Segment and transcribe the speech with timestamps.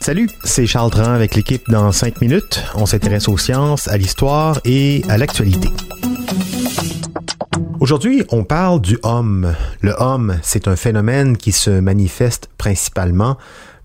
[0.00, 2.64] Salut, c'est Charles Dran avec l'équipe dans 5 minutes.
[2.74, 5.68] On s'intéresse aux sciences, à l'histoire et à l'actualité.
[7.78, 9.54] Aujourd'hui, on parle du homme.
[9.82, 13.36] Le homme, c'est un phénomène qui se manifeste principalement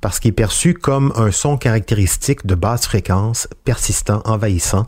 [0.02, 4.88] parce qu'il est perçu comme un son caractéristique de basse fréquence, persistant, envahissant,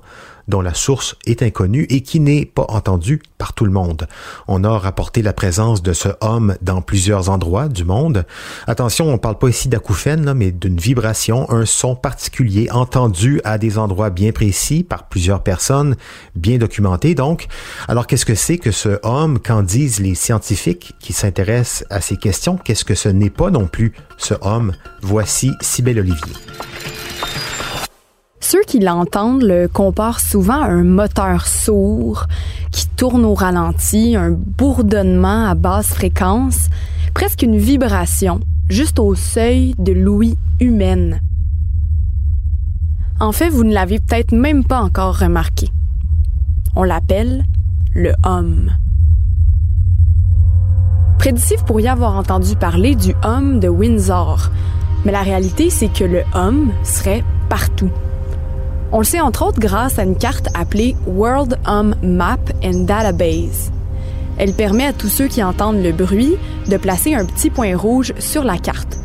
[0.50, 4.08] dont la source est inconnue et qui n'est pas entendu par tout le monde.
[4.48, 8.26] On a rapporté la présence de ce homme dans plusieurs endroits du monde.
[8.68, 13.78] Attention, on parle pas ici d'acouphène, mais d'une vibration, un son particulier entendu à des
[13.78, 15.96] endroits bien précis par plusieurs personnes,
[16.36, 17.48] bien documentés donc.
[17.88, 19.40] Alors qu'est-ce que c'est que ce homme?
[19.40, 22.58] Qu'en disent les scientifiques qui s'intéressent à ces questions?
[22.58, 24.74] Qu'est-ce que ce n'est pas non plus ce homme?
[25.02, 26.34] Voici Sybelle Olivier.
[28.52, 32.26] Ceux qui l'entendent le comparent souvent à un moteur sourd
[32.72, 36.66] qui tourne au ralenti, un bourdonnement à basse fréquence,
[37.14, 41.22] presque une vibration, juste au seuil de l'ouïe humaine.
[43.20, 45.70] En fait, vous ne l'avez peut-être même pas encore remarqué.
[46.76, 47.46] On l'appelle
[47.94, 48.72] le homme.
[51.20, 54.50] Près d'ici, vous pourriez avoir entendu parler du homme de Windsor,
[55.06, 57.92] mais la réalité, c'est que le homme serait partout.
[58.92, 63.72] On le sait entre autres grâce à une carte appelée World Hum Map and Database.
[64.40, 66.38] Elle permet à tous ceux qui entendent le bruit
[66.68, 68.98] de placer un petit point rouge sur la carte.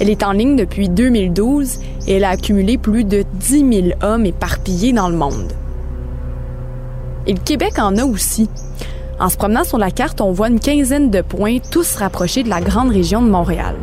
[0.00, 4.24] Elle est en ligne depuis 2012 et elle a accumulé plus de 10 000 hommes
[4.24, 5.52] éparpillés dans le monde.
[7.26, 8.48] Et le Québec en a aussi.
[9.18, 12.48] En se promenant sur la carte, on voit une quinzaine de points tous rapprochés de
[12.48, 13.74] la grande région de Montréal.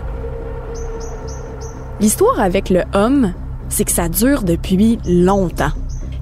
[2.00, 3.34] L'histoire avec le homme,
[3.74, 5.72] c'est que ça dure depuis longtemps.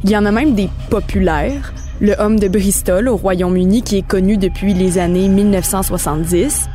[0.06, 1.74] Il y en a même des populaires.
[2.00, 6.70] Le homme de Bristol au Royaume-Uni qui est connu depuis les années 1970,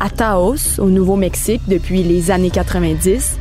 [0.00, 3.36] à Taos au Nouveau-Mexique depuis les années 90.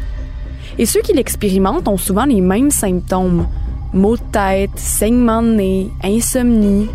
[0.80, 3.48] Et ceux qui l'expérimentent ont souvent les mêmes symptômes.
[3.94, 6.90] Maux de tête, saignement de nez, insomnie.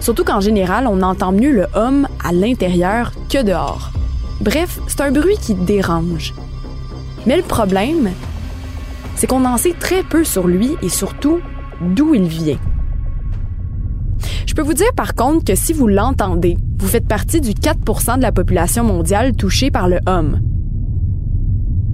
[0.00, 3.92] Surtout qu'en général, on entend mieux le homme à l'intérieur que dehors.
[4.40, 6.34] Bref, c'est un bruit qui dérange.
[7.26, 8.10] Mais le problème,
[9.16, 11.40] c'est qu'on en sait très peu sur lui et surtout
[11.80, 12.58] d'où il vient.
[14.46, 18.16] Je peux vous dire par contre que si vous l'entendez, vous faites partie du 4%
[18.16, 20.40] de la population mondiale touchée par le homme.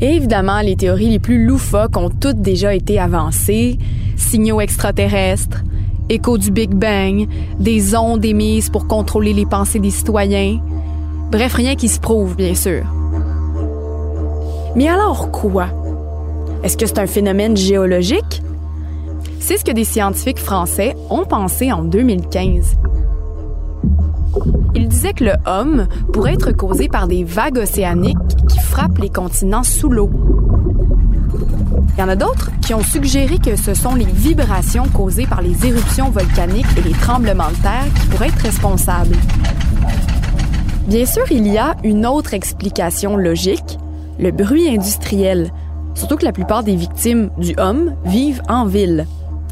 [0.00, 3.78] Et évidemment, les théories les plus loufoques ont toutes déjà été avancées.
[4.16, 5.64] Signaux extraterrestres,
[6.08, 7.26] écho du Big Bang,
[7.58, 10.60] des ondes émises pour contrôler les pensées des citoyens.
[11.30, 12.84] Bref, rien qui se prouve, bien sûr.
[14.74, 15.68] Mais alors quoi?
[16.66, 18.42] Est-ce que c'est un phénomène géologique?
[19.38, 22.74] C'est ce que des scientifiques français ont pensé en 2015.
[24.74, 28.18] Ils disaient que le homme pourrait être causé par des vagues océaniques
[28.48, 30.10] qui frappent les continents sous l'eau.
[31.94, 35.42] Il y en a d'autres qui ont suggéré que ce sont les vibrations causées par
[35.42, 39.14] les éruptions volcaniques et les tremblements de terre qui pourraient être responsables.
[40.88, 43.78] Bien sûr, il y a une autre explication logique,
[44.18, 45.52] le bruit industriel,
[45.96, 49.06] Surtout que la plupart des victimes du homme vivent en ville.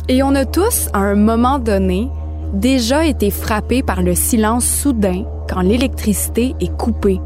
[0.08, 2.08] Et on a tous, à un moment donné,
[2.52, 7.20] déjà été frappés par le silence soudain quand l'électricité est coupée.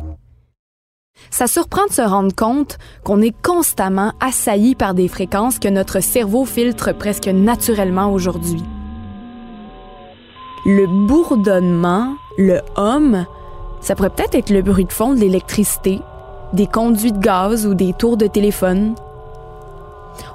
[1.31, 6.01] Ça surprend de se rendre compte qu'on est constamment assailli par des fréquences que notre
[6.01, 8.63] cerveau filtre presque naturellement aujourd'hui.
[10.65, 13.27] Le bourdonnement, le homme,
[13.81, 16.01] ça pourrait peut-être être le bruit de fond de l'électricité,
[16.53, 18.95] des conduits de gaz ou des tours de téléphone,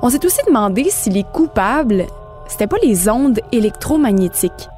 [0.01, 2.05] on s'est aussi demandé si les coupables,
[2.47, 4.69] c'était pas les ondes électromagnétiques.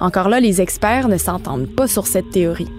[0.00, 2.70] Encore là, les experts ne s'entendent pas sur cette théorie.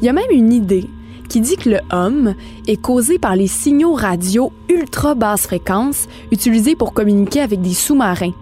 [0.00, 0.88] Il y a même une idée
[1.28, 2.34] qui dit que le homme
[2.66, 8.32] est causé par les signaux radio ultra basse fréquence utilisés pour communiquer avec des sous-marins.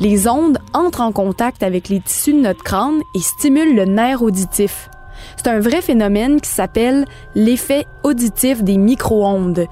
[0.00, 4.22] Les ondes entrent en contact avec les tissus de notre crâne et stimulent le nerf
[4.22, 4.90] auditif.
[5.36, 9.66] C'est un vrai phénomène qui s'appelle l'effet auditif des micro-ondes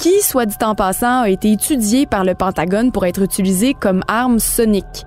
[0.00, 4.02] qui, soit dit en passant, a été étudié par le Pentagone pour être utilisé comme
[4.08, 5.04] arme sonique.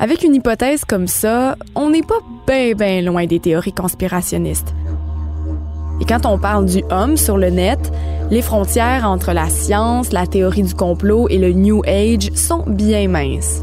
[0.00, 4.74] Avec une hypothèse comme ça, on n'est pas bien bien loin des théories conspirationnistes.
[6.00, 7.92] Et quand on parle du homme sur le net,
[8.30, 13.06] les frontières entre la science, la théorie du complot et le New Age sont bien
[13.06, 13.62] minces.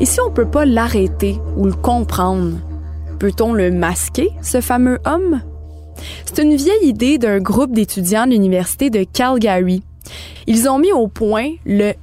[0.00, 2.56] Et si on peut pas l'arrêter ou le comprendre,
[3.18, 5.42] peut-on le masquer, ce fameux homme?
[6.24, 9.82] C'est une vieille idée d'un groupe d'étudiants de l'Université de Calgary.
[10.46, 11.94] Ils ont mis au point le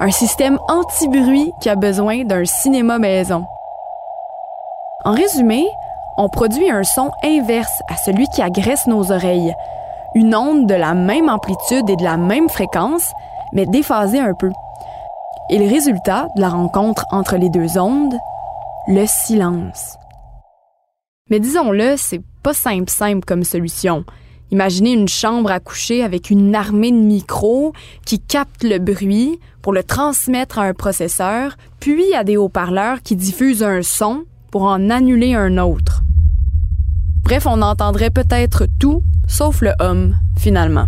[0.00, 3.44] un système anti-bruit qui a besoin d'un cinéma maison.
[5.04, 5.66] En résumé,
[6.16, 9.54] on produit un son inverse à celui qui agresse nos oreilles.
[10.14, 13.12] Une onde de la même amplitude et de la même fréquence,
[13.52, 14.50] mais déphasée un peu.
[15.50, 18.14] Et le résultat de la rencontre entre les deux ondes,
[18.86, 19.96] le silence.
[21.30, 24.04] Mais disons-le, c'est pas simple simple comme solution.
[24.50, 27.74] Imaginez une chambre à coucher avec une armée de micros
[28.06, 33.14] qui captent le bruit pour le transmettre à un processeur, puis à des haut-parleurs qui
[33.14, 36.02] diffusent un son pour en annuler un autre.
[37.22, 40.86] Bref, on entendrait peut-être tout sauf le homme, finalement.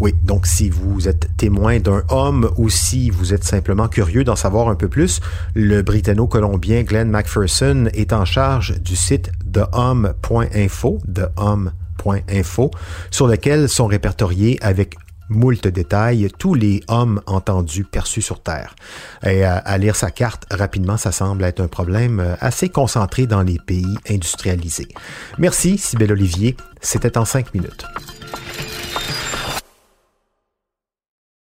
[0.00, 4.34] Oui, donc si vous êtes témoin d'un homme ou si vous êtes simplement curieux d'en
[4.34, 5.20] savoir un peu plus,
[5.54, 12.70] le britanno-colombien Glenn McPherson est en charge du site thehomme.info, thehomme.info,
[13.10, 14.96] sur lequel sont répertoriés avec
[15.28, 18.74] moult détails tous les hommes entendus perçus sur Terre.
[19.22, 23.26] Et à, à, lire sa carte rapidement, ça semble être un problème euh, assez concentré
[23.26, 24.88] dans les pays industrialisés.
[25.36, 26.56] Merci, Sybelle Olivier.
[26.80, 27.84] C'était en cinq minutes.